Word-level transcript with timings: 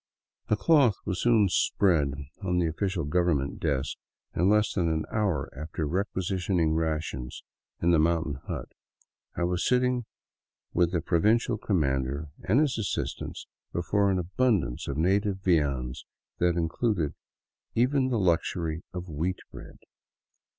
A 0.47 0.55
cloth 0.57 0.95
was 1.05 1.21
soon 1.21 1.47
spread 1.47 2.15
on 2.43 2.57
the 2.57 2.65
official 2.65 3.03
government 3.03 3.59
desk 3.59 3.97
and, 4.33 4.49
less 4.49 4.73
than 4.73 4.89
an 4.91 5.05
hour 5.11 5.47
after 5.55 5.85
requisitioning 5.85 6.73
rations 6.73 7.43
in 7.83 7.91
the 7.91 7.99
mountain 7.99 8.39
hut, 8.47 8.69
I 9.35 9.43
was 9.43 9.63
sitting 9.63 10.05
with 10.73 10.91
the 10.91 11.01
provincial 11.01 11.59
commander 11.59 12.29
and 12.43 12.59
his 12.59 12.79
assistants 12.79 13.45
before 13.73 14.09
an 14.09 14.17
abundance 14.17 14.87
of 14.87 14.97
native 14.97 15.43
viands 15.43 16.03
that 16.39 16.55
included 16.57 17.13
even 17.75 18.07
the 18.07 18.17
luxury 18.17 18.81
of 18.93 19.07
wheat 19.07 19.37
bread. 19.51 19.77